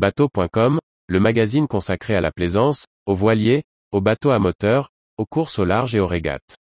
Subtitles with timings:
[0.00, 0.78] Bateau.com,
[1.08, 4.88] le magazine consacré à la plaisance, aux voiliers, aux bateaux à moteur,
[5.18, 6.56] aux courses au large et aux régates.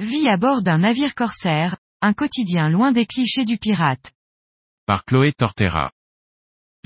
[0.00, 4.12] Vie à bord d'un navire corsaire, un quotidien loin des clichés du pirate.
[4.86, 5.90] Par Chloé Tortera.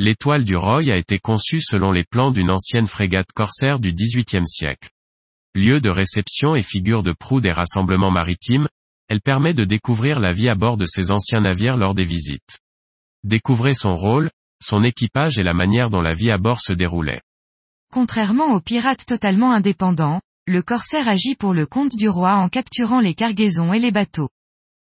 [0.04, 4.48] L'étoile du Roy a été conçue selon les plans d'une ancienne frégate corsaire du XVIIIe
[4.48, 4.90] siècle.
[5.54, 8.66] Lieu de réception et figure de proue des rassemblements maritimes,
[9.06, 12.58] elle permet de découvrir la vie à bord de ces anciens navires lors des visites.
[13.22, 14.28] Découvrez son rôle,
[14.60, 17.22] son équipage et la manière dont la vie à bord se déroulait.
[17.92, 22.98] Contrairement aux pirates totalement indépendants, le corsaire agit pour le compte du roi en capturant
[22.98, 24.30] les cargaisons et les bateaux.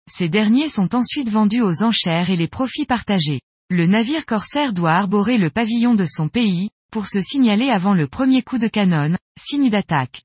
[0.10, 3.41] Ces derniers sont ensuite vendus aux enchères et les profits partagés.
[3.72, 8.08] Le navire corsaire doit arborer le pavillon de son pays, pour se signaler avant le
[8.08, 10.23] premier coup de canon, signe d'attaque.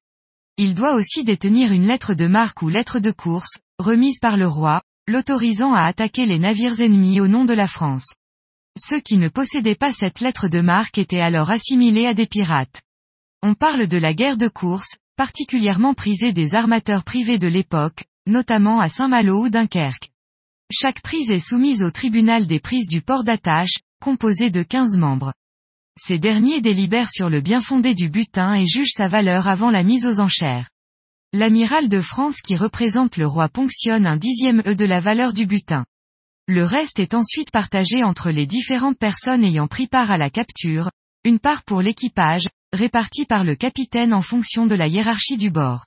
[0.57, 4.49] Il doit aussi détenir une lettre de marque ou lettre de course, remise par le
[4.49, 8.15] roi, l'autorisant à attaquer les navires ennemis au nom de la France.
[8.79, 12.81] Ceux qui ne possédaient pas cette lettre de marque étaient alors assimilés à des pirates.
[13.43, 18.81] On parle de la guerre de course, particulièrement prisée des armateurs privés de l'époque, notamment
[18.81, 20.14] à Saint-Malo ou Dunkerque.
[20.77, 25.33] Chaque prise est soumise au tribunal des prises du port d'attache, composé de 15 membres.
[25.97, 29.85] Ces derniers délibèrent sur le bien fondé du butin et jugent sa valeur avant la
[29.85, 30.71] mise aux enchères.
[31.33, 35.47] L'amiral de France qui représente le roi ponctionne un dixième E de la valeur du
[35.47, 35.85] butin.
[36.49, 40.91] Le reste est ensuite partagé entre les différentes personnes ayant pris part à la capture,
[41.23, 45.87] une part pour l'équipage, répartie par le capitaine en fonction de la hiérarchie du bord.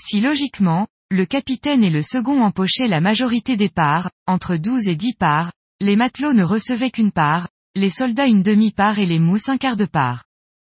[0.00, 4.96] Si logiquement, le capitaine et le second empochaient la majorité des parts, entre 12 et
[4.96, 9.48] 10 parts, les matelots ne recevaient qu'une part, les soldats une demi-part et les mousses
[9.48, 10.24] un quart de part.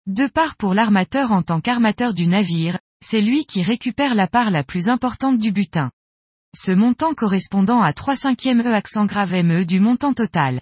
[0.08, 4.50] Deux parts pour l'armateur en tant qu'armateur du navire, c'est lui qui récupère la part
[4.50, 5.92] la plus importante du butin.
[6.56, 10.61] Ce montant correspondant à 3 cinquièmes E accent grave ME du montant total.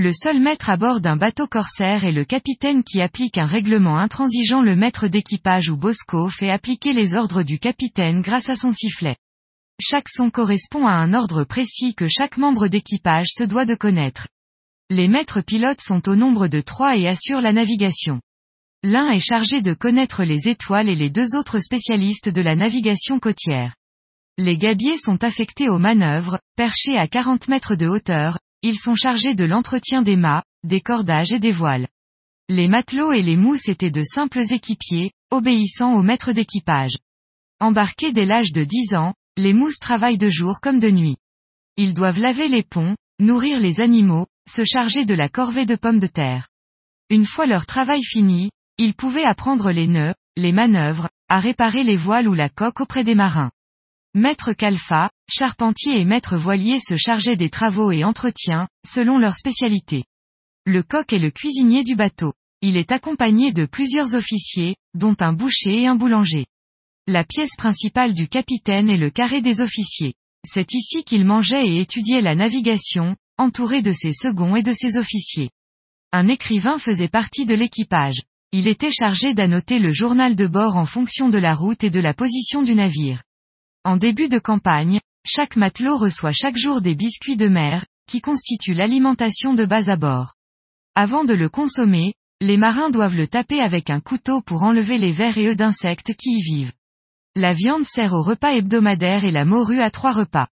[0.00, 3.98] Le seul maître à bord d'un bateau corsaire est le capitaine qui applique un règlement
[3.98, 8.70] intransigeant le maître d'équipage ou Bosco fait appliquer les ordres du capitaine grâce à son
[8.70, 9.16] sifflet.
[9.80, 14.28] Chaque son correspond à un ordre précis que chaque membre d'équipage se doit de connaître.
[14.88, 18.20] Les maîtres pilotes sont au nombre de trois et assurent la navigation.
[18.84, 23.18] L'un est chargé de connaître les étoiles et les deux autres spécialistes de la navigation
[23.18, 23.74] côtière.
[24.36, 29.34] Les gabiers sont affectés aux manœuvres, perchés à 40 mètres de hauteur, ils sont chargés
[29.34, 31.88] de l'entretien des mâts, des cordages et des voiles.
[32.48, 36.96] Les matelots et les mousses étaient de simples équipiers, obéissant au maître d'équipage.
[37.60, 41.16] Embarqués dès l'âge de 10 ans, les mousses travaillent de jour comme de nuit.
[41.76, 46.00] Ils doivent laver les ponts, nourrir les animaux, se charger de la corvée de pommes
[46.00, 46.48] de terre.
[47.10, 51.96] Une fois leur travail fini, ils pouvaient apprendre les nœuds, les manœuvres, à réparer les
[51.96, 53.50] voiles ou la coque auprès des marins.
[54.14, 60.04] Maître Calfa, charpentier et maître voilier se chargeaient des travaux et entretiens, selon leur spécialité.
[60.64, 62.32] Le coq est le cuisinier du bateau.
[62.62, 66.46] Il est accompagné de plusieurs officiers, dont un boucher et un boulanger.
[67.06, 70.14] La pièce principale du capitaine est le carré des officiers.
[70.46, 74.96] C'est ici qu'il mangeait et étudiait la navigation, entouré de ses seconds et de ses
[74.96, 75.50] officiers.
[76.12, 78.22] Un écrivain faisait partie de l'équipage.
[78.52, 82.00] Il était chargé d'annoter le journal de bord en fonction de la route et de
[82.00, 83.22] la position du navire.
[83.84, 88.74] En début de campagne, chaque matelot reçoit chaque jour des biscuits de mer, qui constituent
[88.74, 90.34] l'alimentation de base à bord.
[90.94, 95.12] Avant de le consommer, les marins doivent le taper avec un couteau pour enlever les
[95.12, 96.72] vers et œufs d'insectes qui y vivent.
[97.36, 100.48] La viande sert au repas hebdomadaire et la morue à trois repas.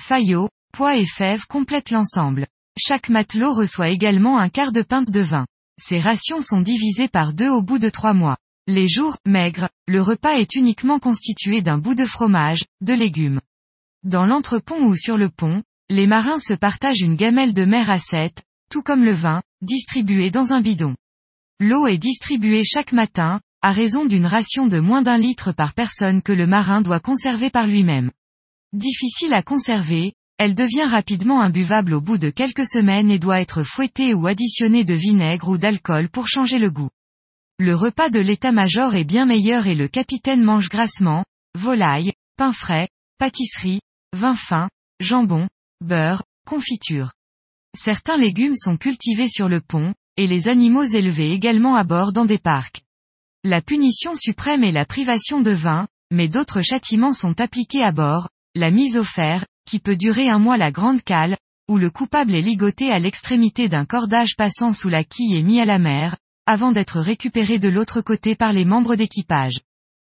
[0.00, 2.46] Fayot, pois et fèves complètent l'ensemble.
[2.78, 5.46] Chaque matelot reçoit également un quart de pinte de vin.
[5.78, 8.36] Ces rations sont divisées par deux au bout de trois mois.
[8.68, 13.40] Les jours, maigres, le repas est uniquement constitué d'un bout de fromage, de légumes.
[14.02, 18.00] Dans l'entrepont ou sur le pont, les marins se partagent une gamelle de mer à
[18.00, 20.96] 7, tout comme le vin, distribué dans un bidon.
[21.60, 26.20] L'eau est distribuée chaque matin, à raison d'une ration de moins d'un litre par personne
[26.20, 28.10] que le marin doit conserver par lui-même.
[28.72, 33.62] Difficile à conserver, elle devient rapidement imbuvable au bout de quelques semaines et doit être
[33.62, 36.90] fouettée ou additionnée de vinaigre ou d'alcool pour changer le goût.
[37.58, 41.24] Le repas de l'état-major est bien meilleur et le capitaine mange grassement,
[41.58, 42.88] volaille, pain frais,
[43.18, 43.80] pâtisserie,
[44.14, 44.68] vin fin,
[45.00, 45.48] jambon,
[45.80, 47.12] beurre, confiture.
[47.74, 52.26] Certains légumes sont cultivés sur le pont, et les animaux élevés également à bord dans
[52.26, 52.82] des parcs.
[53.42, 58.28] La punition suprême est la privation de vin, mais d'autres châtiments sont appliqués à bord,
[58.54, 61.38] la mise au fer, qui peut durer un mois la grande cale,
[61.70, 65.58] où le coupable est ligoté à l'extrémité d'un cordage passant sous la quille et mis
[65.58, 66.16] à la mer,
[66.46, 69.58] avant d'être récupéré de l'autre côté par les membres d'équipage.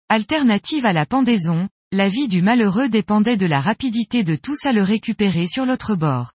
[0.08, 4.72] Alternative à la pendaison, la vie du malheureux dépendait de la rapidité de tous à
[4.72, 6.32] le récupérer sur l'autre bord.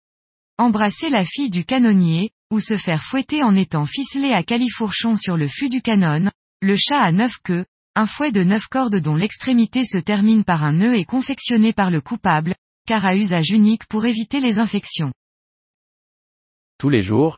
[0.57, 5.38] Embrasser la fille du canonnier, ou se faire fouetter en étant ficelé à califourchon sur
[5.38, 6.31] le fût du canon,
[6.62, 10.63] le chat à neuf queues, un fouet de neuf cordes dont l'extrémité se termine par
[10.63, 12.56] un nœud est confectionné par le coupable,
[12.88, 15.12] car à usage unique pour éviter les infections.
[16.78, 17.38] Tous les jours,